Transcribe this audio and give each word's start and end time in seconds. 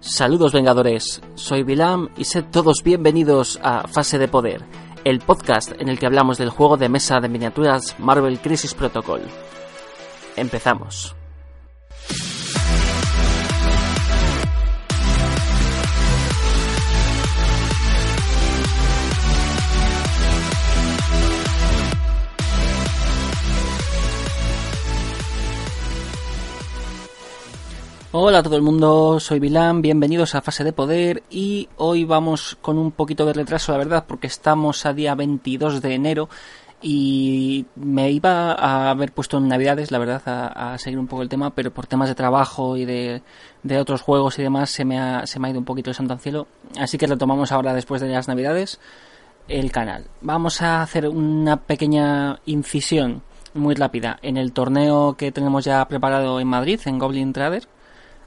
Saludos 0.00 0.52
Vengadores, 0.52 1.22
soy 1.34 1.62
Vilam 1.62 2.10
y 2.16 2.24
sed 2.24 2.44
todos 2.50 2.82
bienvenidos 2.84 3.58
a 3.62 3.88
Fase 3.88 4.18
de 4.18 4.28
Poder, 4.28 4.62
el 5.04 5.20
podcast 5.20 5.72
en 5.80 5.88
el 5.88 5.98
que 5.98 6.06
hablamos 6.06 6.38
del 6.38 6.50
juego 6.50 6.76
de 6.76 6.88
mesa 6.88 7.18
de 7.20 7.28
miniaturas 7.28 7.98
Marvel 7.98 8.38
Crisis 8.38 8.74
Protocol. 8.74 9.22
Empezamos. 10.36 11.16
Hola 28.18 28.38
a 28.38 28.42
todo 28.42 28.56
el 28.56 28.62
mundo, 28.62 29.20
soy 29.20 29.40
Vilán, 29.40 29.82
bienvenidos 29.82 30.34
a 30.34 30.40
Fase 30.40 30.64
de 30.64 30.72
Poder 30.72 31.22
y 31.28 31.68
hoy 31.76 32.06
vamos 32.06 32.56
con 32.62 32.78
un 32.78 32.90
poquito 32.90 33.26
de 33.26 33.34
retraso, 33.34 33.72
la 33.72 33.78
verdad, 33.78 34.06
porque 34.08 34.26
estamos 34.26 34.86
a 34.86 34.94
día 34.94 35.14
22 35.14 35.82
de 35.82 35.94
enero 35.94 36.30
y 36.80 37.66
me 37.74 38.10
iba 38.10 38.52
a 38.52 38.88
haber 38.88 39.12
puesto 39.12 39.36
en 39.36 39.48
Navidades, 39.48 39.90
la 39.90 39.98
verdad, 39.98 40.22
a, 40.24 40.78
seguir 40.78 40.98
un 40.98 41.08
poco 41.08 41.20
el 41.20 41.28
tema, 41.28 41.54
pero 41.54 41.70
por 41.74 41.86
temas 41.86 42.08
de 42.08 42.14
trabajo 42.14 42.78
y 42.78 42.86
de, 42.86 43.20
otros 43.78 44.00
juegos 44.00 44.38
y 44.38 44.42
demás 44.42 44.70
se 44.70 44.86
me, 44.86 44.98
ha, 44.98 45.26
se 45.26 45.38
me 45.38 45.48
ha 45.48 45.50
ido 45.50 45.58
un 45.58 45.66
poquito 45.66 45.90
el 45.90 45.96
santo 45.96 46.14
al 46.14 46.20
cielo, 46.20 46.46
así 46.78 46.96
que 46.96 47.06
retomamos 47.06 47.52
ahora 47.52 47.74
después 47.74 48.00
de 48.00 48.08
las 48.08 48.28
Navidades 48.28 48.80
el 49.46 49.70
canal. 49.70 50.06
Vamos 50.22 50.62
a 50.62 50.80
hacer 50.80 51.06
una 51.06 51.58
pequeña 51.58 52.40
incisión 52.46 53.20
muy 53.52 53.74
rápida 53.74 54.18
en 54.22 54.38
el 54.38 54.52
torneo 54.52 55.16
que 55.18 55.32
tenemos 55.32 55.66
ya 55.66 55.86
preparado 55.86 56.40
en 56.40 56.48
Madrid, 56.48 56.80
en 56.86 56.98
Goblin 56.98 57.34
Trader 57.34 57.68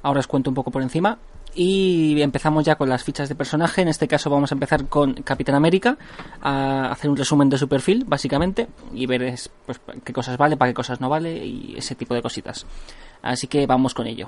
Ahora 0.01 0.19
os 0.19 0.27
cuento 0.27 0.49
un 0.49 0.55
poco 0.55 0.71
por 0.71 0.81
encima. 0.81 1.17
Y 1.55 2.21
empezamos 2.21 2.63
ya 2.63 2.75
con 2.75 2.89
las 2.89 3.03
fichas 3.03 3.27
de 3.27 3.35
personaje. 3.35 3.81
En 3.81 3.87
este 3.87 4.07
caso 4.07 4.29
vamos 4.29 4.51
a 4.51 4.55
empezar 4.55 4.85
con 4.85 5.13
Capitán 5.13 5.55
América. 5.55 5.97
A 6.41 6.91
hacer 6.91 7.09
un 7.09 7.17
resumen 7.17 7.49
de 7.49 7.57
su 7.57 7.67
perfil, 7.67 8.05
básicamente. 8.05 8.67
Y 8.93 9.05
ver 9.07 9.35
pues, 9.65 9.81
qué 10.03 10.13
cosas 10.13 10.37
vale, 10.37 10.57
para 10.57 10.71
qué 10.71 10.75
cosas 10.75 11.01
no 11.01 11.09
vale. 11.09 11.45
Y 11.45 11.75
ese 11.77 11.95
tipo 11.95 12.13
de 12.13 12.21
cositas. 12.21 12.65
Así 13.21 13.47
que 13.47 13.65
vamos 13.65 13.93
con 13.93 14.07
ello. 14.07 14.27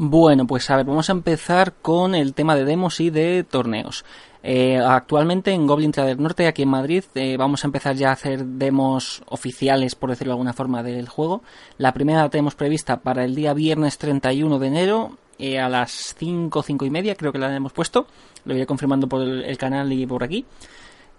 Bueno, 0.00 0.46
pues 0.46 0.70
a 0.70 0.76
ver, 0.76 0.86
vamos 0.86 1.08
a 1.08 1.12
empezar 1.12 1.72
con 1.72 2.14
el 2.14 2.32
tema 2.32 2.54
de 2.54 2.64
demos 2.64 3.00
y 3.00 3.10
de 3.10 3.42
torneos. 3.42 4.04
Eh, 4.42 4.78
actualmente 4.78 5.52
en 5.52 5.66
Goblin 5.66 5.92
Trader 5.92 6.18
Norte, 6.18 6.46
aquí 6.46 6.62
en 6.62 6.68
Madrid, 6.68 7.04
eh, 7.14 7.36
vamos 7.36 7.64
a 7.64 7.66
empezar 7.66 7.96
ya 7.96 8.10
a 8.10 8.12
hacer 8.12 8.44
demos 8.44 9.22
oficiales, 9.26 9.94
por 9.94 10.10
decirlo 10.10 10.32
de 10.32 10.34
alguna 10.34 10.52
forma, 10.52 10.82
del 10.82 11.08
juego. 11.08 11.42
La 11.76 11.92
primera 11.92 12.22
la 12.22 12.30
tenemos 12.30 12.54
prevista 12.54 13.00
para 13.00 13.24
el 13.24 13.34
día 13.34 13.52
viernes 13.52 13.98
31 13.98 14.58
de 14.58 14.66
enero 14.66 15.18
eh, 15.38 15.58
a 15.58 15.68
las 15.68 16.14
5, 16.18 16.62
5 16.62 16.84
y 16.84 16.90
media, 16.90 17.14
creo 17.14 17.32
que 17.32 17.38
la 17.38 17.54
hemos 17.54 17.72
puesto. 17.72 18.06
Lo 18.44 18.54
iré 18.54 18.66
confirmando 18.66 19.08
por 19.08 19.22
el, 19.22 19.58
canal 19.58 19.92
y 19.92 20.06
por 20.06 20.22
aquí. 20.22 20.44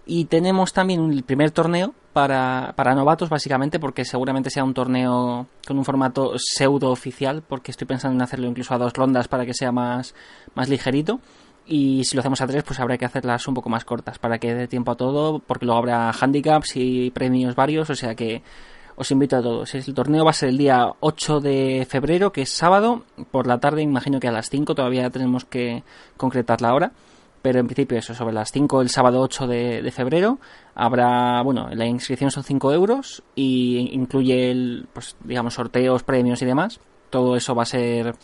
Y 0.06 0.24
tenemos 0.24 0.72
también 0.72 1.12
el 1.12 1.22
primer 1.22 1.50
torneo 1.50 1.94
para, 2.12 2.72
para, 2.74 2.94
novatos, 2.94 3.28
básicamente, 3.28 3.78
porque 3.78 4.04
seguramente 4.04 4.50
sea 4.50 4.64
un 4.64 4.74
torneo 4.74 5.46
con 5.66 5.78
un 5.78 5.84
formato 5.84 6.32
pseudo 6.36 6.90
oficial, 6.90 7.42
porque 7.46 7.70
estoy 7.70 7.86
pensando 7.86 8.16
en 8.16 8.22
hacerlo 8.22 8.48
incluso 8.48 8.74
a 8.74 8.78
dos 8.78 8.94
rondas 8.94 9.28
para 9.28 9.46
que 9.46 9.54
sea 9.54 9.72
más, 9.72 10.14
más 10.54 10.68
ligerito. 10.68 11.20
Y 11.66 12.04
si 12.04 12.16
lo 12.16 12.20
hacemos 12.20 12.40
a 12.40 12.46
tres, 12.46 12.64
pues 12.64 12.80
habrá 12.80 12.98
que 12.98 13.04
hacerlas 13.04 13.46
un 13.46 13.54
poco 13.54 13.68
más 13.68 13.84
cortas 13.84 14.18
para 14.18 14.38
que 14.38 14.54
dé 14.54 14.66
tiempo 14.66 14.92
a 14.92 14.96
todo, 14.96 15.38
porque 15.38 15.66
luego 15.66 15.78
habrá 15.78 16.10
handicaps 16.10 16.76
y 16.76 17.10
premios 17.10 17.54
varios, 17.54 17.90
o 17.90 17.94
sea 17.94 18.14
que 18.14 18.42
os 18.96 19.10
invito 19.10 19.36
a 19.36 19.42
todos. 19.42 19.74
El 19.74 19.94
torneo 19.94 20.24
va 20.24 20.30
a 20.30 20.34
ser 20.34 20.50
el 20.50 20.58
día 20.58 20.92
8 21.00 21.40
de 21.40 21.86
febrero, 21.88 22.32
que 22.32 22.42
es 22.42 22.50
sábado, 22.50 23.04
por 23.30 23.46
la 23.46 23.58
tarde, 23.58 23.82
imagino 23.82 24.20
que 24.20 24.28
a 24.28 24.32
las 24.32 24.50
5, 24.50 24.74
todavía 24.74 25.08
tenemos 25.10 25.44
que 25.44 25.84
concretar 26.16 26.60
la 26.60 26.74
hora. 26.74 26.92
Pero 27.42 27.60
en 27.60 27.66
principio 27.66 27.96
eso, 27.96 28.14
sobre 28.14 28.34
las 28.34 28.52
5 28.52 28.82
el 28.82 28.90
sábado 28.90 29.20
8 29.20 29.46
de, 29.46 29.80
de 29.80 29.90
febrero 29.90 30.38
habrá, 30.74 31.40
bueno, 31.42 31.70
la 31.72 31.86
inscripción 31.86 32.30
son 32.30 32.44
5 32.44 32.72
euros 32.74 33.22
y 33.34 33.88
incluye, 33.92 34.50
el, 34.50 34.86
pues 34.92 35.16
digamos, 35.24 35.54
sorteos, 35.54 36.02
premios 36.02 36.42
y 36.42 36.44
demás. 36.44 36.80
Todo 37.08 37.36
eso 37.36 37.54
va 37.54 37.62
a 37.62 37.66
ser 37.66 38.14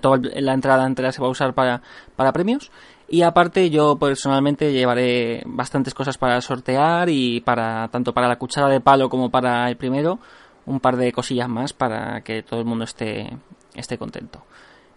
toda 0.00 0.18
la 0.18 0.54
entrada 0.54 0.86
entera 0.86 1.12
se 1.12 1.20
va 1.20 1.28
a 1.28 1.30
usar 1.30 1.54
para, 1.54 1.82
para 2.16 2.32
premios. 2.32 2.70
Y 3.08 3.22
aparte 3.22 3.70
yo 3.70 3.96
personalmente 3.98 4.72
llevaré 4.72 5.42
bastantes 5.46 5.94
cosas 5.94 6.18
para 6.18 6.40
sortear 6.42 7.08
y 7.08 7.40
para 7.40 7.88
tanto 7.88 8.12
para 8.12 8.28
la 8.28 8.36
cuchara 8.36 8.68
de 8.68 8.80
palo 8.80 9.08
como 9.08 9.30
para 9.30 9.68
el 9.70 9.76
primero 9.76 10.18
un 10.66 10.80
par 10.80 10.96
de 10.96 11.12
cosillas 11.12 11.48
más 11.48 11.72
para 11.72 12.20
que 12.20 12.42
todo 12.42 12.60
el 12.60 12.66
mundo 12.66 12.84
esté, 12.84 13.30
esté 13.74 13.96
contento. 13.96 14.44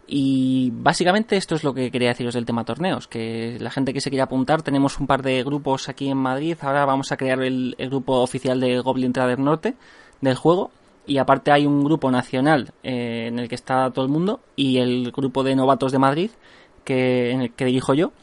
Y 0.08 0.72
básicamente 0.74 1.38
esto 1.38 1.56
es 1.56 1.64
lo 1.64 1.74
que 1.74 1.90
quería 1.90 2.10
deciros 2.10 2.34
del 2.34 2.46
tema 2.46 2.66
torneos, 2.66 3.08
que 3.08 3.58
la 3.62 3.70
gente 3.70 3.94
que 3.94 4.02
se 4.02 4.10
quiera 4.10 4.26
apuntar, 4.26 4.62
tenemos 4.62 5.00
un 5.00 5.08
par 5.08 5.22
de 5.22 5.42
grupos 5.42 5.88
aquí 5.88 6.10
en 6.10 6.18
Madrid, 6.18 6.58
ahora 6.60 6.86
vamos 6.86 7.14
a 7.14 7.18
crear 7.18 7.42
el, 7.42 7.76
el 7.78 7.90
grupo 7.90 8.20
oficial 8.20 8.60
de 8.60 8.82
Goblin 8.82 9.14
Trader 9.14 9.40
Norte 9.40 9.76
del 10.20 10.36
juego 10.36 10.72
y 11.12 11.18
aparte 11.18 11.52
hay 11.52 11.66
un 11.66 11.84
grupo 11.84 12.10
nacional 12.10 12.72
eh, 12.84 13.26
en 13.28 13.38
el 13.38 13.50
que 13.50 13.56
está 13.56 13.92
todo 13.92 14.06
el 14.06 14.12
mundo 14.12 14.40
y 14.56 14.78
el 14.78 15.12
grupo 15.12 15.44
de 15.44 15.56
novatos 15.56 15.92
de 15.92 16.00
Madrid 16.00 16.32
que, 16.86 17.32
en 17.32 17.42
el 17.42 17.54
que 17.54 17.66
dirijo 17.66 17.94
yo, 17.94 18.14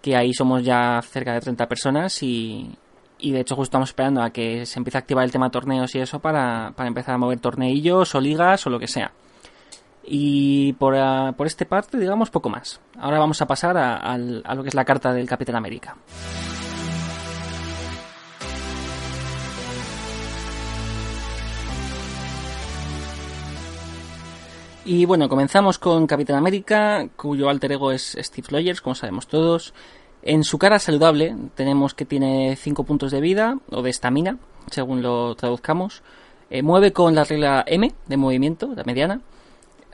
que 0.00 0.14
ahí 0.14 0.32
somos 0.32 0.62
ya 0.62 1.02
cerca 1.02 1.34
de 1.34 1.40
30 1.40 1.66
personas 1.68 2.22
y, 2.22 2.70
y 3.18 3.32
de 3.32 3.40
hecho 3.40 3.56
justo 3.56 3.70
estamos 3.70 3.88
esperando 3.88 4.22
a 4.22 4.30
que 4.30 4.66
se 4.66 4.78
empiece 4.78 4.98
a 4.98 5.00
activar 5.00 5.24
el 5.24 5.32
tema 5.32 5.50
torneos 5.50 5.92
y 5.96 5.98
eso 5.98 6.20
para, 6.20 6.72
para 6.76 6.86
empezar 6.86 7.16
a 7.16 7.18
mover 7.18 7.40
torneillos 7.40 8.14
o 8.14 8.20
ligas 8.20 8.64
o 8.68 8.70
lo 8.70 8.78
que 8.78 8.86
sea. 8.86 9.10
Y 10.04 10.74
por, 10.74 10.94
por 11.34 11.46
este 11.48 11.66
parte, 11.66 11.98
digamos, 11.98 12.30
poco 12.30 12.48
más. 12.48 12.80
Ahora 12.98 13.18
vamos 13.18 13.42
a 13.42 13.46
pasar 13.46 13.76
a, 13.76 13.96
a 13.96 14.16
lo 14.16 14.62
que 14.62 14.68
es 14.68 14.74
la 14.74 14.84
carta 14.84 15.12
del 15.12 15.28
Capitán 15.28 15.56
América. 15.56 15.96
Y 24.90 25.04
bueno, 25.04 25.28
comenzamos 25.28 25.78
con 25.78 26.06
Capitán 26.06 26.36
América, 26.36 27.06
cuyo 27.14 27.50
alter 27.50 27.72
ego 27.72 27.92
es 27.92 28.16
Steve 28.18 28.48
Rogers, 28.50 28.80
como 28.80 28.94
sabemos 28.94 29.26
todos. 29.26 29.74
En 30.22 30.44
su 30.44 30.56
cara 30.56 30.78
saludable 30.78 31.36
tenemos 31.54 31.92
que 31.92 32.06
tiene 32.06 32.56
5 32.56 32.84
puntos 32.84 33.10
de 33.10 33.20
vida 33.20 33.58
o 33.70 33.82
de 33.82 33.90
estamina, 33.90 34.38
según 34.70 35.02
lo 35.02 35.34
traduzcamos. 35.34 36.02
Eh, 36.48 36.62
mueve 36.62 36.94
con 36.94 37.14
la 37.14 37.24
regla 37.24 37.64
M 37.66 37.92
de 38.06 38.16
movimiento, 38.16 38.72
la 38.74 38.82
mediana. 38.84 39.20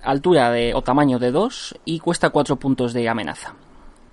Altura 0.01 0.53
de, 0.53 0.75
o 0.75 0.83
tamaño 0.83 1.19
de 1.19 1.33
2 1.33 1.75
y 1.85 1.99
cuesta 1.99 2.31
4 2.31 2.55
puntos 2.55 2.93
de 2.93 3.09
amenaza. 3.09 3.57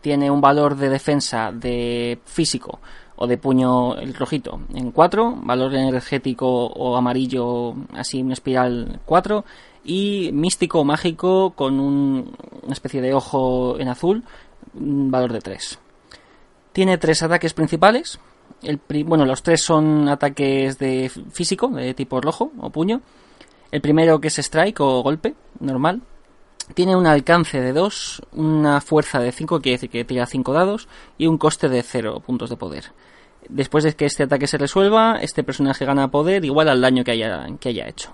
Tiene 0.02 0.32
un 0.32 0.42
valor 0.42 0.76
de 0.78 0.90
defensa 0.90 1.52
de 1.52 2.18
físico 2.26 2.80
o 3.22 3.28
de 3.28 3.38
puño 3.38 3.96
el 3.98 4.16
rojito 4.16 4.62
en 4.74 4.92
4, 4.92 5.42
valor 5.44 5.76
energético 5.76 6.48
o 6.66 6.98
amarillo 6.98 7.76
así 7.94 8.20
una 8.24 8.34
espiral 8.34 9.00
4 9.06 9.46
y 9.86 10.32
místico 10.34 10.84
mágico 10.84 11.52
con 11.52 11.80
un, 11.80 12.36
una 12.64 12.74
especie 12.74 13.00
de 13.00 13.14
ojo 13.14 13.80
en 13.80 13.90
azul, 13.90 14.24
valor 14.74 15.34
de 15.34 15.40
3. 15.40 15.80
Tiene 16.74 16.98
tres 16.98 17.22
ataques 17.22 17.54
principales. 17.54 18.20
El, 18.64 18.80
bueno, 19.06 19.26
los 19.26 19.44
tres 19.44 19.62
son 19.62 20.10
ataques 20.10 20.80
de 20.80 21.12
físico, 21.32 21.68
de 21.68 21.94
tipo 21.94 22.22
rojo 22.22 22.52
o 22.60 22.72
puño. 22.72 23.02
El 23.72 23.82
primero 23.82 24.20
que 24.20 24.30
es 24.30 24.40
strike 24.40 24.80
o 24.80 25.04
golpe, 25.04 25.36
normal. 25.60 26.02
Tiene 26.74 26.96
un 26.96 27.06
alcance 27.06 27.60
de 27.60 27.74
2, 27.74 28.22
una 28.34 28.80
fuerza 28.82 29.20
de 29.20 29.32
5, 29.32 29.60
quiere 29.62 29.76
decir 29.76 29.90
que 29.90 30.06
tira 30.06 30.26
5 30.26 30.54
dados, 30.54 30.88
y 31.18 31.28
un 31.28 31.38
coste 31.38 31.68
de 31.68 31.84
0 31.84 32.22
puntos 32.26 32.50
de 32.50 32.56
poder. 32.56 32.94
Después 33.50 33.84
de 33.84 33.94
que 33.94 34.06
este 34.06 34.24
ataque 34.24 34.48
se 34.48 34.58
resuelva, 34.58 35.20
este 35.22 35.44
personaje 35.44 35.86
gana 35.86 36.10
poder 36.10 36.46
igual 36.46 36.70
al 36.70 36.82
daño 36.82 37.04
que 37.04 37.12
haya, 37.12 37.48
que 37.60 37.70
haya 37.70 37.88
hecho. 37.88 38.12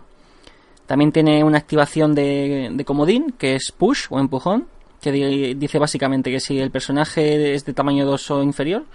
También 0.88 1.12
tiene 1.12 1.44
una 1.44 1.58
activación 1.58 2.16
de, 2.16 2.84
comodín, 2.86 3.34
que 3.38 3.56
es 3.56 3.74
push 3.78 4.08
o 4.10 4.20
empujón, 4.20 4.68
que 5.02 5.12
dice 5.12 5.80
básicamente 5.80 6.32
que 6.32 6.40
si 6.40 6.60
el 6.60 6.72
personaje 6.72 7.54
es 7.54 7.66
de 7.66 7.74
tamaño 7.74 8.06
2 8.06 8.32
o 8.32 8.44
inferior, 8.44 8.86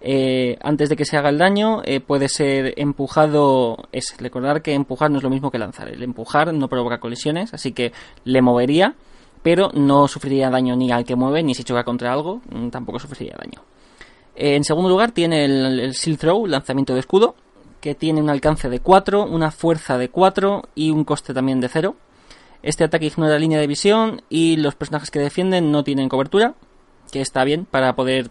eh, 0.00 0.56
antes 0.62 0.88
de 0.88 0.96
que 0.96 1.04
se 1.04 1.16
haga 1.16 1.28
el 1.28 1.38
daño, 1.38 1.82
eh, 1.84 2.00
puede 2.00 2.28
ser 2.28 2.74
empujado. 2.78 3.88
Es 3.92 4.16
recordar 4.18 4.62
que 4.62 4.72
empujar 4.72 5.10
no 5.10 5.18
es 5.18 5.24
lo 5.24 5.28
mismo 5.28 5.50
que 5.50 5.58
lanzar. 5.58 5.88
El 5.88 6.02
empujar 6.02 6.54
no 6.54 6.68
provoca 6.68 7.00
colisiones, 7.00 7.52
así 7.52 7.72
que 7.72 7.92
le 8.24 8.40
movería, 8.40 8.94
pero 9.42 9.70
no 9.74 10.08
sufriría 10.08 10.50
daño 10.50 10.76
ni 10.76 10.90
al 10.92 11.04
que 11.04 11.16
mueve, 11.16 11.42
ni 11.42 11.54
si 11.54 11.64
choca 11.64 11.84
contra 11.84 12.12
algo, 12.12 12.40
mm, 12.50 12.68
tampoco 12.68 12.98
sufriría 12.98 13.36
daño. 13.36 13.60
Eh, 14.40 14.56
en 14.56 14.64
segundo 14.64 14.88
lugar, 14.88 15.12
tiene 15.12 15.44
el, 15.44 15.80
el 15.80 15.92
Shield 15.92 16.18
Throw, 16.18 16.46
lanzamiento 16.46 16.94
de 16.94 17.00
escudo, 17.00 17.34
que 17.82 17.94
tiene 17.94 18.22
un 18.22 18.30
alcance 18.30 18.70
de 18.70 18.80
4, 18.80 19.24
una 19.26 19.50
fuerza 19.50 19.98
de 19.98 20.08
4 20.08 20.62
y 20.74 20.90
un 20.90 21.04
coste 21.04 21.34
también 21.34 21.60
de 21.60 21.68
0. 21.68 21.94
Este 22.62 22.84
ataque 22.84 23.04
ignora 23.04 23.32
la 23.32 23.38
línea 23.38 23.60
de 23.60 23.66
visión 23.66 24.22
y 24.30 24.56
los 24.56 24.74
personajes 24.74 25.10
que 25.10 25.18
defienden 25.18 25.70
no 25.70 25.84
tienen 25.84 26.08
cobertura, 26.08 26.54
que 27.12 27.20
está 27.20 27.44
bien 27.44 27.66
para 27.66 27.94
poder, 27.94 28.30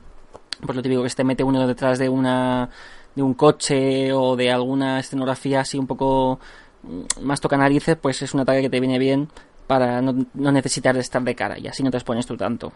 pues 0.66 0.76
lo 0.76 0.82
típico 0.82 1.02
que 1.02 1.08
este 1.08 1.24
mete 1.24 1.44
uno 1.44 1.68
detrás 1.68 2.00
de 2.00 2.10
una 2.10 2.72
de 3.16 3.22
un 3.22 3.36
coche 3.36 4.12
o 4.12 4.36
de 4.36 4.52
alguna 4.52 5.00
escenografía 5.00 5.62
así 5.62 5.78
un 5.78 5.88
poco 5.88 6.40
mm, 6.82 7.22
más 7.22 7.40
toca 7.40 7.56
narices, 7.56 7.98
pues 8.02 8.24
es 8.24 8.34
un 8.34 8.40
ataque 8.40 8.62
que 8.62 8.70
te 8.70 8.80
viene 8.80 8.98
bien 8.98 9.30
para 9.68 10.02
no, 10.02 10.26
necesitar 10.34 10.96
de 10.96 11.02
estar 11.02 11.22
de 11.22 11.36
cara 11.36 11.60
y 11.60 11.68
así 11.68 11.84
no 11.84 11.92
te 11.92 11.98
expones 11.98 12.26
tú 12.26 12.36
tanto. 12.36 12.74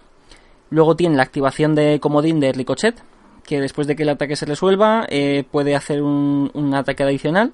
Luego 0.69 0.95
tiene 0.95 1.15
la 1.15 1.23
activación 1.23 1.73
de 1.73 1.99
comodín 1.99 2.39
de 2.39 2.51
Ricochet, 2.51 3.01
que 3.43 3.61
después 3.61 3.87
de 3.87 3.95
que 3.95 4.03
el 4.03 4.09
ataque 4.09 4.35
se 4.35 4.45
resuelva 4.45 5.05
eh, 5.09 5.43
puede 5.49 5.75
hacer 5.75 6.01
un, 6.01 6.71
ataque 6.73 7.03
adicional 7.03 7.53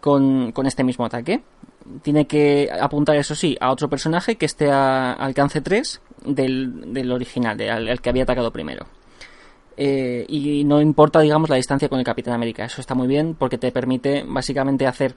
con, 0.00 0.52
este 0.64 0.84
mismo 0.84 1.06
ataque. 1.06 1.42
Tiene 2.02 2.26
que 2.26 2.70
apuntar, 2.80 3.16
eso 3.16 3.34
sí, 3.34 3.56
a 3.60 3.70
otro 3.70 3.88
personaje 3.88 4.36
que 4.36 4.46
esté 4.46 4.70
a 4.70 5.12
alcance 5.12 5.60
3 5.60 6.00
del, 6.24 7.12
original, 7.12 7.56
del 7.56 8.00
que 8.00 8.10
había 8.10 8.22
atacado 8.22 8.50
primero. 8.50 8.86
Eh, 9.76 10.24
y 10.28 10.64
no 10.64 10.80
importa, 10.80 11.20
digamos, 11.20 11.50
la 11.50 11.56
distancia 11.56 11.88
con 11.88 11.98
el 11.98 12.04
Capitán 12.04 12.34
América. 12.34 12.64
Eso 12.64 12.80
está 12.80 12.94
muy 12.94 13.06
bien 13.06 13.34
porque 13.34 13.58
te 13.58 13.72
permite 13.72 14.24
básicamente 14.26 14.86
hacer 14.86 15.14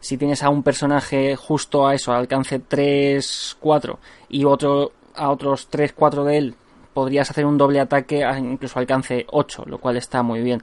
si 0.00 0.16
tienes 0.16 0.42
a 0.42 0.48
un 0.48 0.62
personaje 0.62 1.36
justo 1.36 1.86
a 1.86 1.94
eso, 1.94 2.12
alcance 2.12 2.58
3, 2.58 3.56
4, 3.60 3.98
y 4.30 4.44
otro 4.44 4.92
a 5.14 5.30
otros 5.30 5.68
3, 5.68 5.92
4 5.92 6.24
de 6.24 6.38
él, 6.38 6.54
podrías 7.00 7.30
hacer 7.30 7.46
un 7.46 7.56
doble 7.56 7.80
ataque 7.80 8.22
incluso 8.38 8.78
alcance 8.78 9.24
8, 9.30 9.64
lo 9.66 9.78
cual 9.78 9.96
está 9.96 10.22
muy 10.22 10.42
bien. 10.42 10.62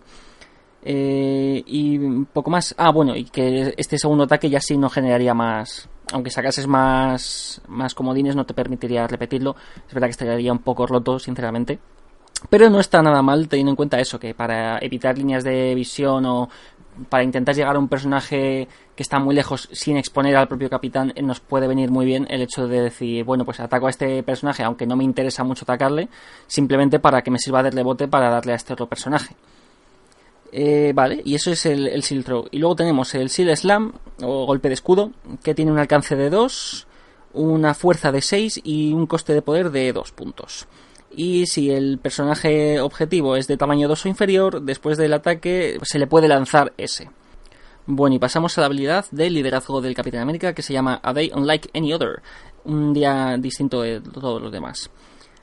Eh, 0.83 1.63
y 1.65 1.97
poco 2.25 2.51
más. 2.51 2.75
Ah, 2.77 2.91
bueno, 2.91 3.15
y 3.15 3.23
que 3.23 3.73
este 3.75 3.97
segundo 3.97 4.25
ataque 4.25 4.47
ya 4.47 4.61
sí 4.61 4.77
no 4.77 4.87
generaría 4.87 5.33
más. 5.33 5.89
Aunque 6.13 6.29
sacases 6.29 6.67
más, 6.67 7.59
más 7.67 7.95
comodines, 7.95 8.35
no 8.35 8.45
te 8.45 8.53
permitiría 8.53 9.07
repetirlo. 9.07 9.55
Es 9.87 9.91
verdad 9.95 10.09
que 10.09 10.11
estaría 10.11 10.51
un 10.51 10.59
poco 10.59 10.85
roto, 10.85 11.17
sinceramente. 11.17 11.79
Pero 12.51 12.69
no 12.69 12.79
está 12.79 13.01
nada 13.01 13.23
mal 13.23 13.47
teniendo 13.47 13.71
en 13.71 13.75
cuenta 13.75 13.99
eso, 13.99 14.19
que 14.19 14.35
para 14.35 14.77
evitar 14.77 15.17
líneas 15.17 15.43
de 15.43 15.73
visión 15.73 16.23
o 16.27 16.49
para 17.09 17.23
intentar 17.23 17.55
llegar 17.55 17.75
a 17.75 17.79
un 17.79 17.87
personaje 17.87 18.67
que 18.95 19.03
está 19.03 19.19
muy 19.19 19.35
lejos 19.35 19.69
sin 19.71 19.97
exponer 19.97 20.35
al 20.35 20.47
propio 20.47 20.69
capitán, 20.69 21.13
eh, 21.15 21.21
nos 21.21 21.39
puede 21.39 21.67
venir 21.67 21.91
muy 21.91 22.05
bien 22.05 22.27
el 22.29 22.41
hecho 22.41 22.67
de 22.67 22.81
decir, 22.81 23.23
bueno, 23.23 23.45
pues 23.45 23.59
ataco 23.59 23.87
a 23.87 23.89
este 23.89 24.23
personaje, 24.23 24.63
aunque 24.63 24.85
no 24.85 24.95
me 24.95 25.03
interesa 25.03 25.43
mucho 25.43 25.65
atacarle, 25.65 26.09
simplemente 26.47 26.99
para 26.99 27.21
que 27.21 27.31
me 27.31 27.39
sirva 27.39 27.63
de 27.63 27.71
rebote 27.71 28.07
para 28.07 28.29
darle 28.29 28.53
a 28.53 28.55
este 28.55 28.73
otro 28.73 28.87
personaje. 28.87 29.35
Eh, 30.51 30.93
vale, 30.95 31.21
y 31.25 31.35
eso 31.35 31.51
es 31.51 31.65
el, 31.65 31.87
el 31.87 32.03
Seal 32.03 32.23
Throw. 32.23 32.47
Y 32.51 32.59
luego 32.59 32.75
tenemos 32.75 33.13
el 33.15 33.29
Seal 33.29 33.55
Slam, 33.55 33.93
o 34.21 34.45
golpe 34.45 34.69
de 34.69 34.73
escudo, 34.73 35.11
que 35.43 35.53
tiene 35.53 35.71
un 35.71 35.79
alcance 35.79 36.15
de 36.15 36.29
2, 36.29 36.87
una 37.33 37.73
fuerza 37.73 38.11
de 38.11 38.21
6 38.21 38.61
y 38.63 38.93
un 38.93 39.05
coste 39.05 39.33
de 39.33 39.41
poder 39.41 39.71
de 39.71 39.93
2 39.93 40.11
puntos 40.13 40.67
y 41.17 41.47
si 41.47 41.71
el 41.71 41.97
personaje 41.97 42.79
objetivo 42.79 43.35
es 43.35 43.47
de 43.47 43.57
tamaño 43.57 43.87
2 43.87 44.05
o 44.05 44.07
inferior, 44.07 44.61
después 44.61 44.99
del 44.99 45.13
ataque 45.13 45.79
se 45.81 45.97
le 45.97 46.05
puede 46.05 46.27
lanzar 46.27 46.73
ese. 46.77 47.09
Bueno, 47.87 48.15
y 48.15 48.19
pasamos 48.19 48.55
a 48.55 48.61
la 48.61 48.67
habilidad 48.67 49.05
de 49.09 49.31
liderazgo 49.31 49.81
del 49.81 49.95
Capitán 49.95 50.21
América 50.21 50.53
que 50.53 50.61
se 50.61 50.73
llama 50.73 50.99
A 51.01 51.13
Day 51.13 51.31
Unlike 51.33 51.71
Any 51.73 51.91
Other, 51.91 52.21
un 52.65 52.93
día 52.93 53.35
distinto 53.39 53.81
de 53.81 53.99
todos 53.99 54.39
los 54.39 54.51
demás. 54.51 54.91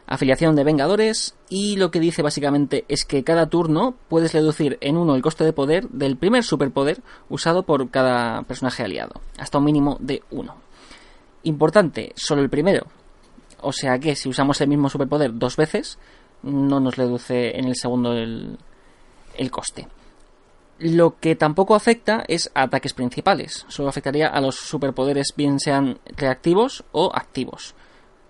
Afiliación 0.06 0.54
de 0.54 0.62
Vengadores 0.62 1.34
y 1.48 1.74
lo 1.74 1.90
que 1.90 1.98
dice 1.98 2.22
básicamente 2.22 2.84
es 2.86 3.04
que 3.04 3.24
cada 3.24 3.48
turno 3.48 3.96
puedes 4.08 4.32
reducir 4.32 4.78
en 4.80 4.96
uno 4.96 5.16
el 5.16 5.22
coste 5.22 5.42
de 5.42 5.52
poder 5.52 5.88
del 5.88 6.16
primer 6.16 6.44
superpoder 6.44 7.02
usado 7.28 7.64
por 7.64 7.90
cada 7.90 8.42
personaje 8.42 8.84
aliado, 8.84 9.22
hasta 9.38 9.58
un 9.58 9.64
mínimo 9.64 9.96
de 9.98 10.22
uno. 10.30 10.54
Importante, 11.42 12.12
solo 12.14 12.42
el 12.42 12.50
primero, 12.50 12.86
o 13.64 13.72
sea 13.72 13.98
que 13.98 14.16
si 14.16 14.28
usamos 14.28 14.60
el 14.60 14.68
mismo 14.68 14.88
superpoder 14.88 15.32
dos 15.34 15.56
veces, 15.56 15.98
no 16.44 16.80
nos 16.80 16.96
reduce 16.96 17.58
en 17.58 17.66
el 17.66 17.74
segundo 17.74 18.12
el, 18.12 18.58
coste. 19.50 19.88
Lo 20.78 21.18
que 21.18 21.36
tampoco 21.36 21.74
afecta 21.74 22.24
es 22.28 22.50
a 22.54 22.62
ataques 22.62 22.94
principales. 22.94 23.64
Solo 23.68 23.88
afectaría 23.88 24.28
a 24.28 24.40
los 24.40 24.56
superpoderes, 24.56 25.32
bien 25.36 25.58
sean 25.58 25.98
reactivos 26.16 26.84
o 26.92 27.10
activos. 27.14 27.74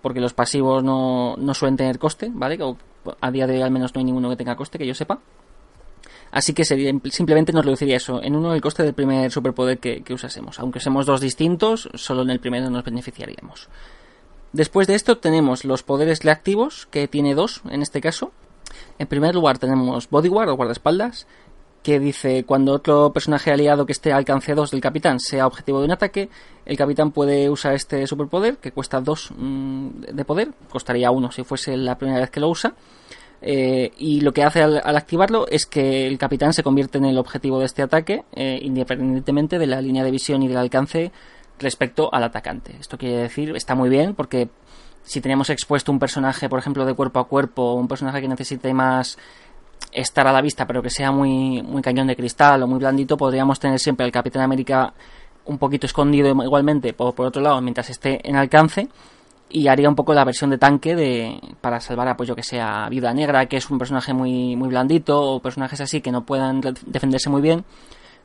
Porque 0.01 0.21
los 0.21 0.33
pasivos 0.33 0.83
no, 0.83 1.35
suelen 1.53 1.77
tener 1.77 1.99
coste, 1.99 2.31
¿vale? 2.33 2.57
a 3.21 3.31
día 3.31 3.47
de 3.47 3.55
hoy 3.55 3.61
al 3.61 3.71
menos 3.71 3.93
no 3.93 3.99
hay 3.99 4.05
ninguno 4.05 4.29
que 4.29 4.35
tenga 4.35 4.55
coste, 4.55 4.77
que 4.77 4.87
yo 4.87 4.93
sepa. 4.93 5.19
Así 6.31 6.53
que 6.53 6.65
simplemente 6.65 7.53
nos 7.53 7.63
reduciría 7.63 7.97
eso 7.97 8.21
en 8.21 8.35
uno 8.35 8.53
el 8.53 8.61
coste 8.61 8.83
del 8.83 8.93
primer 8.93 9.31
superpoder 9.31 9.79
que, 9.79 10.03
que 10.03 10.13
usásemos. 10.13 10.59
Aunque 10.59 10.79
usemos 10.79 11.05
dos 11.05 11.21
distintos, 11.21 11.89
solo 11.93 12.23
en 12.23 12.29
el 12.29 12.39
primero 12.39 12.69
nos 12.69 12.83
beneficiaríamos. 12.83 13.69
Después 14.55 14.87
de 14.87 14.95
esto 14.95 15.17
tenemos 15.17 15.65
los 15.65 15.83
poderes 15.83 16.23
reactivos, 16.23 16.85
que 16.85 17.09
tiene 17.09 17.35
dos 17.35 17.61
en 17.69 17.81
este 17.81 17.99
caso. 17.99 18.31
En 18.97 19.05
primer 19.05 19.35
lugar 19.35 19.57
tenemos 19.57 20.09
Bodyguard 20.09 20.47
o 20.47 20.55
guardaespaldas, 20.55 21.27
que 21.83 21.99
dice 21.99 22.45
cuando 22.45 22.71
otro 22.71 23.11
personaje 23.11 23.51
aliado 23.51 23.85
que 23.85 23.91
esté 23.91 24.13
a 24.13 24.15
alcance 24.15 24.55
2 24.55 24.71
del 24.71 24.79
capitán 24.79 25.19
sea 25.19 25.45
objetivo 25.45 25.79
de 25.79 25.85
un 25.87 25.91
ataque, 25.91 26.29
el 26.65 26.77
capitán 26.77 27.11
puede 27.11 27.49
usar 27.49 27.73
este 27.73 28.07
superpoder, 28.07 28.55
que 28.55 28.71
cuesta 28.71 29.01
2 29.01 29.31
mm, 29.35 29.89
de 30.13 30.23
poder, 30.23 30.53
costaría 30.69 31.11
1 31.11 31.31
si 31.33 31.43
fuese 31.43 31.75
la 31.75 31.97
primera 31.97 32.21
vez 32.21 32.29
que 32.29 32.39
lo 32.39 32.47
usa. 32.47 32.75
Eh, 33.41 33.91
y 33.97 34.21
lo 34.21 34.31
que 34.31 34.45
hace 34.45 34.63
al, 34.63 34.77
activarlo 34.95 35.47
es 35.49 35.65
que 35.65 36.07
el 36.07 36.17
capitán 36.17 36.53
se 36.53 36.63
convierte 36.63 36.97
en 36.97 37.05
el 37.05 37.17
objetivo 37.17 37.59
de 37.59 37.65
este 37.65 37.81
ataque, 37.81 38.23
eh, 38.31 38.57
independientemente 38.61 39.59
de 39.59 39.67
la 39.67 39.81
línea 39.81 40.05
de 40.05 40.11
visión 40.11 40.41
y 40.43 40.47
del 40.47 40.57
alcance 40.57 41.11
respecto 41.59 42.13
al 42.13 42.23
atacante. 42.23 42.75
Esto 42.79 42.97
quiere 42.97 43.17
decir, 43.17 43.55
está 43.55 43.75
muy 43.75 43.89
bien 43.89 44.15
porque 44.15 44.49
si 45.03 45.21
tenemos 45.21 45.49
expuesto 45.49 45.91
un 45.91 45.99
personaje, 45.99 46.49
por 46.49 46.59
ejemplo, 46.59 46.85
de 46.85 46.93
cuerpo 46.93 47.19
a 47.19 47.27
cuerpo, 47.27 47.73
un 47.73 47.87
personaje 47.87 48.21
que 48.21 48.27
necesite 48.27 48.73
más 48.73 49.17
estar 49.91 50.27
a 50.27 50.33
la 50.33 50.41
vista, 50.41 50.65
pero 50.65 50.81
que 50.81 50.89
sea 50.89 51.11
muy, 51.11 51.61
muy 51.61 51.81
cañón 51.81 52.07
de 52.07 52.15
cristal 52.15 52.63
o 52.63 52.67
muy 52.67 52.79
blandito, 52.79 53.17
podríamos 53.17 53.59
tener 53.59 53.79
siempre 53.79 54.05
al 54.05 54.11
Capitán 54.11 54.41
América 54.41 54.93
un 55.45 55.57
poquito 55.57 55.85
escondido 55.85 56.27
igualmente 56.43 56.93
por, 56.93 57.13
otro 57.17 57.41
lado 57.41 57.61
mientras 57.61 57.89
esté 57.89 58.27
en 58.27 58.35
alcance 58.35 58.89
y 59.49 59.67
haría 59.67 59.87
un 59.87 59.95
poco 59.95 60.13
la 60.13 60.25
versión 60.25 60.49
de 60.49 60.57
tanque 60.57 60.95
de 60.95 61.39
para 61.61 61.79
salvar 61.79 62.07
a 62.07 62.17
pues 62.17 62.31
que 62.35 62.43
sea 62.43 62.87
Viuda 62.89 63.13
Negra 63.13 63.45
que 63.45 63.57
es 63.57 63.69
un 63.69 63.77
personaje 63.77 64.13
muy 64.13 64.55
muy 64.55 64.69
blandito 64.69 65.21
o 65.21 65.39
personajes 65.39 65.79
así 65.81 66.01
que 66.01 66.11
no 66.11 66.25
puedan 66.25 66.61
defenderse 66.87 67.29
muy 67.29 67.41
bien 67.41 67.63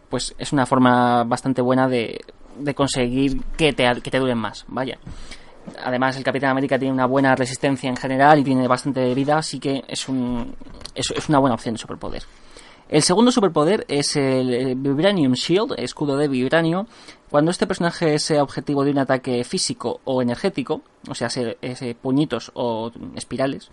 pues 0.08 0.34
es 0.38 0.52
una 0.52 0.66
forma 0.66 1.24
bastante 1.24 1.60
buena 1.60 1.88
de 1.88 2.20
de 2.60 2.74
conseguir 2.74 3.42
que 3.56 3.72
te, 3.72 3.88
que 4.02 4.10
te 4.10 4.18
duren 4.18 4.38
más, 4.38 4.64
vaya. 4.68 4.98
Además, 5.84 6.16
el 6.16 6.24
Capitán 6.24 6.50
América 6.50 6.78
tiene 6.78 6.94
una 6.94 7.06
buena 7.06 7.34
resistencia 7.34 7.88
en 7.88 7.96
general 7.96 8.38
y 8.38 8.44
tiene 8.44 8.66
bastante 8.66 9.14
vida, 9.14 9.38
así 9.38 9.58
que 9.58 9.84
es, 9.86 10.08
un, 10.08 10.54
es, 10.94 11.28
una 11.28 11.38
buena 11.38 11.54
opción 11.54 11.74
de 11.74 11.78
superpoder. 11.78 12.22
El 12.88 13.02
segundo 13.02 13.30
superpoder 13.30 13.84
es 13.86 14.16
el 14.16 14.74
Vibranium 14.74 15.34
Shield, 15.34 15.74
escudo 15.78 16.16
de 16.16 16.26
vibranio. 16.26 16.86
Cuando 17.30 17.52
este 17.52 17.68
personaje 17.68 18.18
sea 18.18 18.42
objetivo 18.42 18.82
de 18.82 18.90
un 18.90 18.98
ataque 18.98 19.44
físico 19.44 20.00
o 20.04 20.22
energético, 20.22 20.82
o 21.08 21.14
sea, 21.14 21.28
ese 21.28 21.94
puñitos 21.94 22.50
o 22.54 22.90
espirales, 23.14 23.70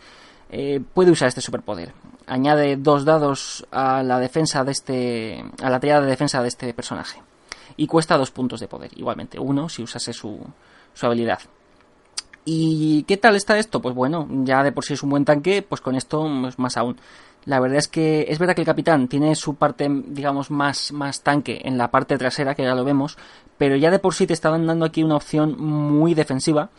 eh, 0.51 0.82
puede 0.94 1.10
usar 1.10 1.29
este 1.29 1.41
superpoder. 1.41 1.94
Añade 2.27 2.77
dos 2.77 3.06
dados 3.06 3.65
a 3.72 4.03
la 4.03 4.20
defensa 4.20 4.63
de 4.63 4.72
este, 4.72 5.44
a 5.63 5.70
la 5.72 5.79
tirada 5.79 6.01
de 6.01 6.12
defensa 6.12 6.41
de 6.44 6.50
este 6.50 6.74
personaje 6.75 7.20
y 7.77 7.88
cuesta 7.88 8.17
dos 8.17 8.31
puntos 8.31 8.60
de 8.60 8.67
poder, 8.67 8.91
igualmente, 8.96 9.39
uno 9.39 9.69
si 9.69 9.84
usase 9.84 10.12
su, 10.12 10.39
su 10.93 11.05
habilidad. 11.05 11.39
¿Y 12.43 13.03
qué 13.03 13.17
tal 13.17 13.36
está 13.36 13.57
esto? 13.57 13.81
Pues 13.81 13.93
bueno, 13.93 14.27
ya 14.43 14.63
de 14.63 14.72
por 14.72 14.86
sí 14.86 14.93
es 14.93 15.03
un 15.03 15.10
buen 15.10 15.25
tanque, 15.25 15.62
pues 15.62 15.81
con 15.81 15.96
esto 15.96 16.27
pues 16.41 16.57
más 16.57 16.77
aún. 16.77 16.98
La 17.46 17.60
verdad 17.60 17.77
es 17.77 17.88
que 17.88 18.25
es 18.27 18.39
verdad 18.39 18.55
que 18.55 18.62
el 18.62 18.67
capitán 18.67 19.07
tiene 19.07 19.36
su 19.36 19.55
parte, 19.55 19.88
digamos, 19.89 20.50
más, 20.50 20.91
más 20.91 21.22
tanque 21.22 21.62
en 21.63 21.77
la 21.77 21.91
parte 21.91 22.17
trasera, 22.17 22.55
que 22.55 22.63
ya 22.63 22.75
lo 22.75 22.84
vemos, 22.84 23.17
pero 23.57 23.75
ya 23.75 23.91
de 23.91 24.00
por 24.00 24.13
sí 24.13 24.27
te 24.27 24.34
estaban 24.34 24.65
dando 24.65 24.86
aquí 24.86 25.03
una 25.03 25.15
opción 25.15 25.55
muy 25.57 26.13
defensiva 26.13 26.69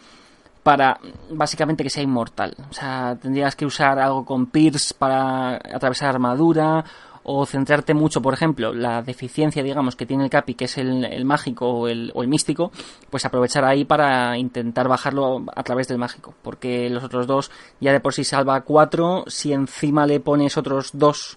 para 0.63 1.01
básicamente 1.31 1.85
que 1.85 1.91
sea 1.91 2.03
inmortal. 2.03 2.55
O 2.71 2.75
sea, 2.75 3.17
tendrías 3.21 3.57
que 3.57 3.65
usar 3.65 3.99
algo 3.99 4.25
con 4.25 4.47
Pierce 4.47 4.95
para 4.95 5.57
atravesar 5.57 6.11
armadura 6.11 6.85
o 7.31 7.45
centrarte 7.45 7.93
mucho, 7.93 8.23
por 8.23 8.33
ejemplo, 8.33 8.73
la 8.73 9.03
deficiencia, 9.03 9.63
digamos, 9.63 9.97
que 9.97 10.07
tiene 10.07 10.25
el 10.25 10.31
Capi, 10.31 10.55
que 10.55 10.65
es 10.65 10.79
el, 10.79 11.25
mágico 11.27 11.69
o 11.69 11.87
el, 11.87 12.13
místico, 12.27 12.73
pues 13.11 13.27
aprovechar 13.27 13.67
ahí 13.67 13.85
para 13.85 14.39
intentar 14.39 14.89
bajarlo 14.89 15.45
a 15.55 15.63
través 15.63 15.89
del 15.89 15.99
mágico, 15.99 16.33
porque 16.41 16.89
los 16.89 17.05
otros 17.05 17.27
dos 17.27 17.51
ya 17.81 17.93
de 17.93 18.01
por 18.01 18.15
sí 18.15 18.25
salva 18.25 18.63
cuatro, 18.63 19.25
si 19.27 19.53
encima 19.53 20.07
le 20.07 20.21
pones 20.21 20.57
otros 20.57 20.89
dos, 20.95 21.37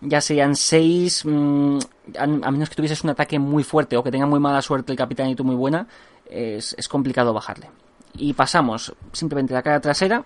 ya 0.00 0.20
serían 0.20 0.54
seis, 0.54 1.24
mm, 1.24 1.78
a, 2.16 2.26
menos 2.52 2.68
que 2.68 2.76
tuvieses 2.76 3.02
un 3.02 3.10
ataque 3.10 3.40
muy 3.40 3.64
fuerte 3.64 3.96
o 3.96 4.04
que 4.04 4.12
tenga 4.12 4.26
muy 4.26 4.38
mala 4.38 4.62
suerte 4.62 4.92
el 4.92 4.98
capitán 4.98 5.28
y 5.30 5.34
tú 5.34 5.42
muy 5.42 5.56
buena, 5.56 5.88
es, 6.30 6.76
es 6.78 6.86
complicado 6.86 7.34
bajarle. 7.34 7.70
Y 8.14 8.34
pasamos 8.34 8.94
simplemente 9.12 9.52
la 9.52 9.62
cara 9.62 9.80
trasera, 9.80 10.24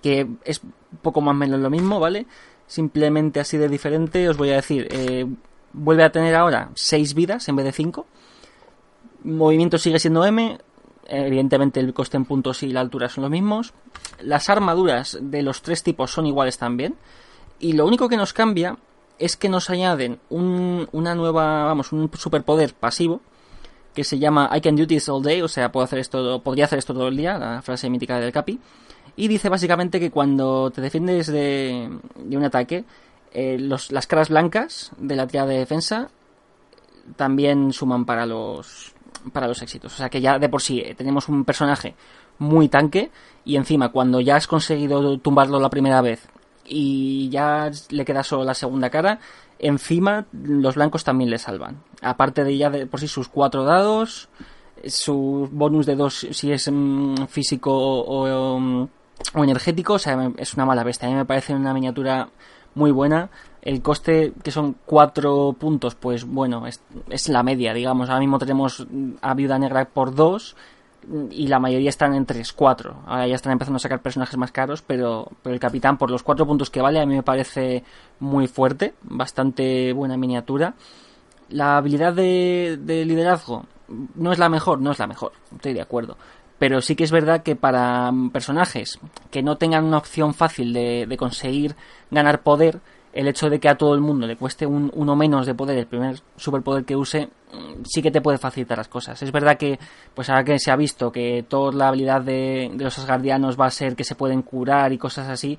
que 0.00 0.26
es 0.42 0.62
poco 1.02 1.20
más 1.20 1.32
o 1.32 1.36
menos 1.36 1.60
lo 1.60 1.68
mismo, 1.68 2.00
¿vale? 2.00 2.26
Simplemente 2.66 3.40
así 3.40 3.56
de 3.56 3.68
diferente, 3.68 4.28
os 4.28 4.36
voy 4.36 4.50
a 4.50 4.56
decir, 4.56 4.88
eh, 4.90 5.26
vuelve 5.72 6.04
a 6.04 6.12
tener 6.12 6.34
ahora 6.34 6.70
6 6.74 7.14
vidas 7.14 7.48
en 7.48 7.56
vez 7.56 7.64
de 7.66 7.72
5. 7.72 8.06
Movimiento 9.24 9.78
sigue 9.78 9.98
siendo 9.98 10.24
M, 10.24 10.58
evidentemente 11.08 11.80
el 11.80 11.94
coste 11.94 12.16
en 12.16 12.24
puntos 12.24 12.62
y 12.62 12.68
la 12.68 12.80
altura 12.80 13.08
son 13.08 13.22
los 13.22 13.30
mismos. 13.30 13.72
Las 14.20 14.48
armaduras 14.48 15.18
de 15.20 15.42
los 15.42 15.62
tres 15.62 15.82
tipos 15.82 16.10
son 16.10 16.26
iguales 16.26 16.58
también. 16.58 16.96
Y 17.58 17.72
lo 17.72 17.86
único 17.86 18.08
que 18.08 18.16
nos 18.16 18.32
cambia 18.32 18.76
es 19.18 19.36
que 19.36 19.48
nos 19.48 19.70
añaden 19.70 20.18
un, 20.28 20.88
una 20.92 21.14
nueva, 21.14 21.64
vamos, 21.64 21.92
un 21.92 22.10
superpoder 22.14 22.74
pasivo 22.74 23.20
que 23.94 24.04
se 24.04 24.18
llama 24.18 24.50
I 24.54 24.60
can 24.60 24.76
do 24.76 24.86
this 24.86 25.08
all 25.08 25.22
day, 25.22 25.40
o 25.40 25.48
sea, 25.48 25.72
puedo 25.72 25.82
hacer 25.84 25.98
esto, 25.98 26.42
podría 26.42 26.66
hacer 26.66 26.78
esto 26.78 26.92
todo 26.92 27.08
el 27.08 27.16
día, 27.16 27.38
la 27.38 27.62
frase 27.62 27.88
mítica 27.88 28.20
del 28.20 28.30
Capi. 28.30 28.60
Y 29.16 29.28
dice 29.28 29.48
básicamente 29.48 29.98
que 29.98 30.10
cuando 30.10 30.70
te 30.70 30.80
defiendes 30.80 31.26
de, 31.26 31.90
de 32.16 32.36
un 32.36 32.44
ataque, 32.44 32.84
eh, 33.32 33.58
las 33.58 34.06
caras 34.06 34.28
blancas 34.28 34.92
de 34.98 35.16
la 35.16 35.26
tirada 35.26 35.50
de 35.50 35.58
defensa 35.58 36.08
también 37.16 37.72
suman 37.72 38.04
para 38.04 38.26
los 38.26 38.94
para 39.32 39.48
los 39.48 39.60
éxitos. 39.62 39.92
O 39.92 39.96
sea 39.96 40.08
que 40.08 40.20
ya 40.20 40.38
de 40.38 40.48
por 40.48 40.62
sí 40.62 40.80
eh, 40.80 40.94
tenemos 40.94 41.28
un 41.28 41.44
personaje 41.44 41.94
muy 42.38 42.68
tanque 42.68 43.10
y 43.44 43.56
encima 43.56 43.90
cuando 43.90 44.20
ya 44.20 44.36
has 44.36 44.46
conseguido 44.46 45.18
tumbarlo 45.18 45.58
la 45.60 45.70
primera 45.70 46.00
vez 46.00 46.28
y 46.64 47.28
ya 47.28 47.70
le 47.90 48.04
queda 48.04 48.22
solo 48.22 48.44
la 48.44 48.54
segunda 48.54 48.90
cara, 48.90 49.20
encima 49.58 50.26
los 50.32 50.74
blancos 50.74 51.04
también 51.04 51.30
le 51.30 51.38
salvan. 51.38 51.82
Aparte 52.02 52.44
de 52.44 52.56
ya 52.56 52.70
de 52.70 52.86
por 52.86 53.00
sí 53.00 53.08
sus 53.08 53.28
cuatro 53.28 53.64
dados, 53.64 54.28
su 54.86 55.48
bonus 55.52 55.86
de 55.86 55.96
dos 55.96 56.26
si 56.30 56.52
es 56.52 56.70
mm, 56.70 57.26
físico 57.26 57.72
o, 57.72 58.28
o, 58.28 58.88
energético, 59.34 59.94
o 59.94 59.98
sea, 59.98 60.30
es 60.36 60.54
una 60.54 60.66
mala 60.66 60.84
bestia. 60.84 61.08
A 61.08 61.10
mí 61.10 61.16
me 61.16 61.24
parece 61.24 61.54
una 61.54 61.74
miniatura 61.74 62.28
muy 62.74 62.90
buena. 62.90 63.30
El 63.62 63.82
coste, 63.82 64.32
que 64.44 64.50
son 64.50 64.76
cuatro 64.86 65.54
puntos, 65.58 65.94
pues 65.94 66.24
bueno, 66.24 66.66
es, 66.66 66.80
es 67.10 67.28
la 67.28 67.42
media, 67.42 67.74
digamos. 67.74 68.08
Ahora 68.08 68.20
mismo 68.20 68.38
tenemos 68.38 68.86
a 69.20 69.34
Viuda 69.34 69.58
Negra 69.58 69.84
por 69.86 70.14
dos 70.14 70.56
y 71.30 71.46
la 71.46 71.58
mayoría 71.58 71.88
están 71.88 72.14
en 72.14 72.26
3-4. 72.26 72.94
Ahora 73.06 73.26
ya 73.26 73.34
están 73.34 73.52
empezando 73.52 73.76
a 73.76 73.80
sacar 73.80 74.02
personajes 74.02 74.36
más 74.36 74.52
caros, 74.52 74.82
pero, 74.82 75.30
el 75.44 75.60
capitán, 75.60 75.98
por 75.98 76.10
los 76.10 76.22
cuatro 76.22 76.46
puntos 76.46 76.70
que 76.70 76.80
vale, 76.80 77.00
a 77.00 77.06
mí 77.06 77.14
me 77.14 77.22
parece 77.22 77.84
muy 78.20 78.48
fuerte, 78.48 78.94
bastante 79.02 79.92
buena 79.92 80.16
miniatura. 80.16 80.74
La 81.48 81.76
habilidad 81.76 82.12
de, 82.12 82.78
de 82.80 83.04
liderazgo 83.04 83.64
no 84.16 84.32
es 84.32 84.38
la 84.38 84.48
mejor, 84.48 84.80
no 84.80 84.90
es 84.90 84.98
la 84.98 85.06
mejor, 85.06 85.32
estoy 85.54 85.74
de 85.74 85.80
acuerdo. 85.80 86.16
Pero 86.58 86.80
sí 86.80 86.96
que 86.96 87.04
es 87.04 87.12
verdad 87.12 87.42
que 87.42 87.54
para 87.54 88.10
personajes 88.32 88.98
que 89.30 89.42
no 89.42 89.56
tengan 89.56 89.84
una 89.84 89.98
opción 89.98 90.32
fácil 90.32 90.72
de, 90.72 91.06
de 91.06 91.16
conseguir 91.16 91.76
ganar 92.10 92.42
poder, 92.42 92.80
el 93.16 93.28
hecho 93.28 93.48
de 93.48 93.58
que 93.58 93.68
a 93.68 93.76
todo 93.76 93.94
el 93.94 94.00
mundo 94.00 94.26
le 94.26 94.36
cueste 94.36 94.66
un, 94.66 94.90
uno 94.94 95.16
menos 95.16 95.46
de 95.46 95.54
poder, 95.54 95.78
el 95.78 95.86
primer 95.86 96.20
superpoder 96.36 96.84
que 96.84 96.96
use, 96.96 97.26
mm, 97.26 97.82
sí 97.84 98.02
que 98.02 98.10
te 98.10 98.20
puede 98.20 98.36
facilitar 98.36 98.76
las 98.76 98.88
cosas. 98.88 99.22
Es 99.22 99.32
verdad 99.32 99.56
que, 99.56 99.78
pues 100.14 100.28
ahora 100.28 100.44
que 100.44 100.58
se 100.58 100.70
ha 100.70 100.76
visto 100.76 101.10
que 101.10 101.44
toda 101.48 101.72
la 101.72 101.88
habilidad 101.88 102.20
de, 102.20 102.70
de 102.74 102.84
los 102.84 102.98
asgardianos 102.98 103.58
va 103.58 103.66
a 103.66 103.70
ser 103.70 103.96
que 103.96 104.04
se 104.04 104.14
pueden 104.14 104.42
curar 104.42 104.92
y 104.92 104.98
cosas 104.98 105.28
así, 105.28 105.58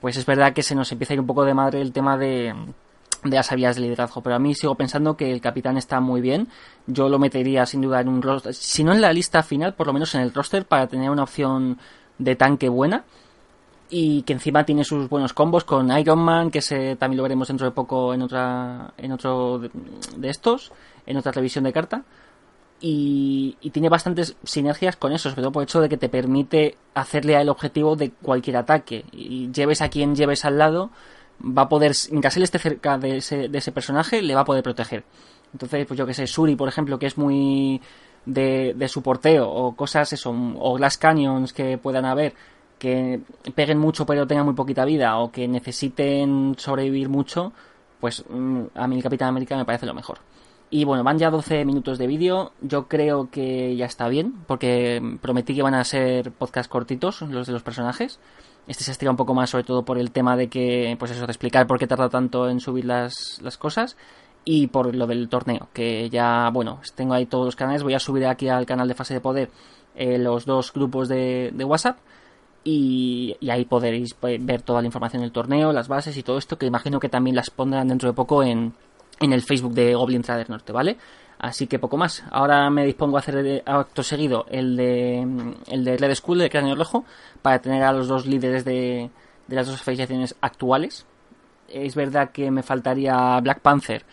pues 0.00 0.18
es 0.18 0.26
verdad 0.26 0.52
que 0.52 0.62
se 0.62 0.74
nos 0.74 0.92
empieza 0.92 1.12
a 1.12 1.14
ir 1.14 1.20
un 1.20 1.26
poco 1.26 1.44
de 1.44 1.54
madre 1.54 1.80
el 1.80 1.92
tema 1.92 2.18
de, 2.18 2.54
de 3.24 3.36
las 3.36 3.50
habilidades 3.50 3.76
de 3.76 3.82
liderazgo. 3.82 4.22
Pero 4.22 4.36
a 4.36 4.38
mí 4.38 4.54
sigo 4.54 4.74
pensando 4.74 5.16
que 5.16 5.30
el 5.32 5.40
capitán 5.40 5.76
está 5.76 6.00
muy 6.00 6.20
bien. 6.20 6.48
Yo 6.86 7.08
lo 7.08 7.18
metería 7.18 7.66
sin 7.66 7.82
duda 7.82 8.00
en 8.00 8.08
un 8.08 8.22
roster, 8.22 8.54
si 8.54 8.84
no 8.84 8.92
en 8.92 9.00
la 9.00 9.12
lista 9.12 9.42
final, 9.42 9.74
por 9.74 9.86
lo 9.86 9.92
menos 9.92 10.14
en 10.14 10.22
el 10.22 10.32
roster 10.32 10.64
para 10.64 10.86
tener 10.86 11.10
una 11.10 11.24
opción 11.24 11.78
de 12.18 12.36
tanque 12.36 12.68
buena 12.68 13.04
y 13.90 14.22
que 14.22 14.32
encima 14.32 14.64
tiene 14.64 14.84
sus 14.84 15.08
buenos 15.08 15.32
combos 15.32 15.64
con 15.64 15.90
Iron 15.98 16.20
Man, 16.20 16.50
que 16.50 16.62
se, 16.62 16.96
también 16.96 17.18
lo 17.18 17.24
veremos 17.24 17.48
dentro 17.48 17.66
de 17.66 17.72
poco 17.72 18.14
en 18.14 18.22
otra 18.22 18.94
en 18.96 19.12
otro 19.12 19.58
de, 19.58 20.28
estos, 20.28 20.72
en 21.06 21.16
otra 21.16 21.32
revisión 21.32 21.64
de 21.64 21.72
carta. 21.72 22.04
Y, 22.82 23.58
y, 23.60 23.70
tiene 23.70 23.90
bastantes 23.90 24.36
sinergias 24.42 24.96
con 24.96 25.12
eso, 25.12 25.28
sobre 25.28 25.42
todo 25.42 25.52
por 25.52 25.62
el 25.62 25.64
hecho 25.64 25.82
de 25.82 25.90
que 25.90 25.98
te 25.98 26.08
permite 26.08 26.78
hacerle 26.94 27.36
al 27.36 27.50
objetivo 27.50 27.94
de 27.94 28.10
cualquier 28.10 28.56
ataque. 28.56 29.04
Y 29.12 29.50
lleves 29.52 29.82
a 29.82 29.90
quien 29.90 30.16
lleves 30.16 30.46
al 30.46 30.56
lado, 30.56 30.90
va 31.42 31.62
a 31.62 31.68
poder, 31.68 31.92
mientras 32.10 32.36
él 32.36 32.42
esté 32.42 32.58
cerca 32.58 32.98
de 32.98 33.18
ese, 33.18 33.48
de 33.48 33.58
ese 33.58 33.72
personaje, 33.72 34.22
le 34.22 34.34
va 34.34 34.42
a 34.42 34.44
poder 34.44 34.62
proteger. 34.62 35.04
Entonces, 35.52 35.86
pues 35.86 35.98
yo 35.98 36.06
que 36.06 36.14
sé, 36.14 36.26
Suri, 36.26 36.56
por 36.56 36.68
ejemplo, 36.68 36.98
que 36.98 37.06
es 37.06 37.18
muy 37.18 37.80
de, 38.26 38.74
de 38.76 38.88
su 38.88 39.02
porteo, 39.02 39.50
o 39.50 39.74
cosas 39.74 40.12
eso, 40.12 40.30
o 40.30 40.74
Glass 40.76 40.98
Canyons 40.98 41.52
que 41.52 41.78
puedan 41.78 42.04
haber, 42.04 42.34
que 42.78 43.20
peguen 43.54 43.78
mucho 43.78 44.06
pero 44.06 44.26
tengan 44.26 44.46
muy 44.46 44.54
poquita 44.54 44.84
vida 44.84 45.18
o 45.18 45.30
que 45.30 45.46
necesiten 45.48 46.54
sobrevivir 46.56 47.08
mucho, 47.08 47.52
pues 48.00 48.24
mm, 48.28 48.62
a 48.74 48.86
mí 48.86 48.96
el 48.96 49.02
Capitán 49.02 49.28
América 49.28 49.56
me 49.56 49.64
parece 49.64 49.86
lo 49.86 49.94
mejor. 49.94 50.18
Y 50.70 50.84
bueno, 50.84 51.02
van 51.02 51.18
ya 51.18 51.30
12 51.30 51.64
minutos 51.64 51.98
de 51.98 52.06
vídeo. 52.06 52.52
Yo 52.60 52.86
creo 52.86 53.28
que 53.28 53.74
ya 53.76 53.86
está 53.86 54.08
bien, 54.08 54.34
porque 54.46 55.02
prometí 55.20 55.54
que 55.54 55.62
van 55.62 55.74
a 55.74 55.82
ser 55.84 56.30
podcast 56.30 56.70
cortitos 56.70 57.22
los 57.22 57.48
de 57.48 57.52
los 57.52 57.64
personajes. 57.64 58.20
Este 58.70 58.84
se 58.84 58.92
estira 58.92 59.10
un 59.10 59.16
poco 59.16 59.34
más, 59.34 59.50
sobre 59.50 59.64
todo 59.64 59.84
por 59.84 59.98
el 59.98 60.12
tema 60.12 60.36
de 60.36 60.48
que, 60.48 60.94
pues 60.96 61.10
eso, 61.10 61.26
de 61.26 61.32
explicar 61.32 61.66
por 61.66 61.76
qué 61.76 61.88
tarda 61.88 62.08
tanto 62.08 62.48
en 62.48 62.60
subir 62.60 62.84
las, 62.84 63.40
las 63.42 63.58
cosas. 63.58 63.96
Y 64.44 64.68
por 64.68 64.94
lo 64.94 65.08
del 65.08 65.28
torneo, 65.28 65.68
que 65.72 66.08
ya, 66.08 66.48
bueno, 66.50 66.80
tengo 66.94 67.14
ahí 67.14 67.26
todos 67.26 67.46
los 67.46 67.56
canales. 67.56 67.82
Voy 67.82 67.94
a 67.94 67.98
subir 67.98 68.24
aquí 68.26 68.48
al 68.48 68.66
canal 68.66 68.86
de 68.86 68.94
Fase 68.94 69.14
de 69.14 69.20
Poder 69.20 69.50
eh, 69.96 70.18
los 70.18 70.46
dos 70.46 70.72
grupos 70.72 71.08
de, 71.08 71.50
de 71.52 71.64
WhatsApp 71.64 71.98
y, 72.62 73.36
ahí 73.50 73.64
podréis 73.64 74.14
ver 74.20 74.62
toda 74.62 74.82
la 74.82 74.86
información 74.86 75.22
del 75.22 75.32
torneo, 75.32 75.72
las 75.72 75.88
bases 75.88 76.16
y 76.16 76.22
todo 76.22 76.38
esto, 76.38 76.56
que 76.56 76.66
imagino 76.66 77.00
que 77.00 77.08
también 77.08 77.34
las 77.34 77.50
pondrán 77.50 77.88
dentro 77.88 78.08
de 78.08 78.14
poco 78.14 78.44
en, 78.44 78.72
en 79.18 79.32
el 79.32 79.42
Facebook 79.42 79.74
de 79.74 79.96
Goblin 79.96 80.22
Trader 80.22 80.48
Norte, 80.48 80.70
¿vale? 80.72 80.96
Así 81.40 81.66
que 81.66 81.78
poco 81.78 81.96
más. 81.96 82.22
Ahora 82.30 82.68
me 82.68 82.84
dispongo 82.84 83.16
a 83.16 83.20
hacer 83.20 83.62
acto 83.64 84.02
seguido 84.02 84.44
el 84.50 84.76
de 84.76 85.22
el 85.68 85.84
de 85.84 85.96
Red 85.96 86.14
School 86.14 86.38
de 86.38 86.50
Cráneo 86.50 86.76
Rojo 86.76 87.04
para 87.40 87.60
tener 87.60 87.82
a 87.82 87.92
los 87.92 88.08
dos 88.08 88.26
líderes 88.26 88.64
de, 88.64 89.10
de 89.48 89.56
las 89.56 89.66
dos 89.66 89.80
asociaciones 89.80 90.36
actuales. 90.42 91.06
Es 91.68 91.94
verdad 91.94 92.30
que 92.30 92.50
me 92.50 92.62
faltaría 92.62 93.40
Black 93.40 93.60
Panther 93.60 94.04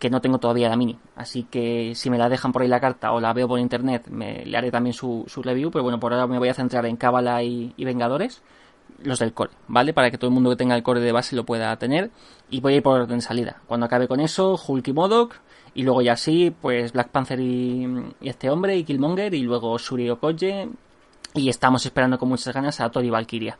que 0.00 0.10
no 0.10 0.20
tengo 0.20 0.38
todavía 0.38 0.68
la 0.68 0.76
mini. 0.76 0.98
Así 1.14 1.44
que 1.44 1.92
si 1.94 2.10
me 2.10 2.16
la 2.18 2.28
dejan 2.28 2.52
por 2.52 2.62
ahí 2.62 2.68
la 2.68 2.80
carta 2.80 3.12
o 3.12 3.20
la 3.20 3.34
veo 3.34 3.46
por 3.46 3.60
internet, 3.60 4.08
me, 4.08 4.44
le 4.46 4.56
haré 4.56 4.70
también 4.70 4.94
su, 4.94 5.24
su 5.28 5.42
review. 5.42 5.70
Pero 5.70 5.84
bueno, 5.84 6.00
por 6.00 6.12
ahora 6.12 6.26
me 6.26 6.38
voy 6.38 6.48
a 6.48 6.54
centrar 6.54 6.86
en 6.86 6.96
Cábala 6.96 7.42
y, 7.42 7.74
Vengadores, 7.76 8.42
los 9.02 9.18
del 9.18 9.34
core, 9.34 9.52
¿vale? 9.68 9.92
Para 9.92 10.10
que 10.10 10.16
todo 10.16 10.28
el 10.28 10.34
mundo 10.34 10.50
que 10.50 10.56
tenga 10.56 10.74
el 10.74 10.82
core 10.82 11.00
de 11.00 11.12
base 11.12 11.36
lo 11.36 11.44
pueda 11.44 11.76
tener. 11.76 12.10
Y 12.48 12.60
voy 12.60 12.72
a 12.72 12.76
ir 12.76 12.82
por 12.82 12.98
orden 12.98 13.18
de 13.18 13.22
salida. 13.22 13.60
Cuando 13.66 13.86
acabe 13.86 14.08
con 14.08 14.20
eso, 14.20 14.58
Hulk 14.66 14.88
y 14.88 14.92
Modok. 14.94 15.34
Y 15.74 15.82
luego 15.82 16.02
ya 16.02 16.16
sí, 16.16 16.54
pues 16.60 16.92
Black 16.92 17.08
Panther 17.10 17.40
y, 17.40 17.86
este 18.20 18.50
hombre 18.50 18.76
y 18.76 18.84
Killmonger. 18.84 19.34
Y 19.34 19.42
luego 19.42 19.76
Shuri 19.78 20.10
Okoye. 20.10 20.68
Y 21.34 21.48
estamos 21.48 21.84
esperando 21.86 22.18
con 22.18 22.28
muchas 22.28 22.52
ganas 22.52 22.80
a 22.80 22.90
Tori 22.90 23.10
Valkyria. 23.10 23.58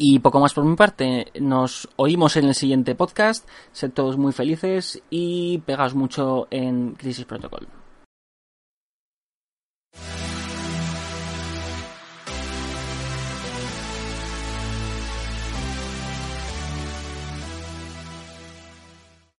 Y 0.00 0.20
poco 0.20 0.38
más 0.38 0.54
por 0.54 0.64
mi 0.64 0.76
parte, 0.76 1.26
nos 1.40 1.88
oímos 1.96 2.36
en 2.36 2.44
el 2.44 2.54
siguiente 2.54 2.94
podcast, 2.94 3.48
sed 3.72 3.90
todos 3.90 4.16
muy 4.16 4.32
felices 4.32 5.02
y 5.10 5.58
pegaos 5.58 5.94
mucho 5.94 6.46
en 6.52 6.92
Crisis 6.92 7.24
Protocol. 7.24 7.66